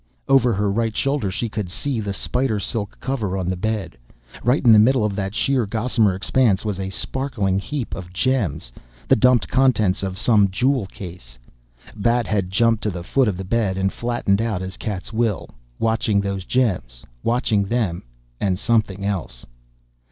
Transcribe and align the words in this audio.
Over 0.27 0.51
her 0.53 0.71
right 0.71 0.95
shoulder 0.95 1.29
she 1.29 1.47
could 1.47 1.69
see 1.69 1.99
the 1.99 2.11
spider 2.11 2.59
silk 2.59 2.97
cover 2.99 3.37
on 3.37 3.51
the 3.51 3.55
bed. 3.55 3.99
Right 4.43 4.65
in 4.65 4.73
the 4.73 4.79
middle 4.79 5.05
of 5.05 5.15
that 5.15 5.35
sheer, 5.35 5.67
gossamer 5.67 6.15
expanse 6.15 6.65
was 6.65 6.79
a 6.79 6.89
sparkling 6.89 7.59
heap 7.59 7.93
of 7.93 8.11
gems, 8.11 8.71
the 9.07 9.15
dumped 9.15 9.47
contents 9.47 10.01
of 10.01 10.17
some 10.17 10.49
jewel 10.49 10.87
case. 10.87 11.37
Bat 11.95 12.25
had 12.25 12.49
jumped 12.49 12.81
to 12.81 12.89
the 12.89 13.03
foot 13.03 13.27
of 13.27 13.37
the 13.37 13.43
bed 13.45 13.77
and 13.77 13.93
flattened 13.93 14.41
out 14.41 14.63
as 14.63 14.75
cats 14.75 15.13
will, 15.13 15.47
watching 15.77 16.19
those 16.19 16.45
gems, 16.45 17.03
watching 17.21 17.65
them 17.65 18.01
and 18.39 18.57
something 18.57 19.05
else! 19.05 19.45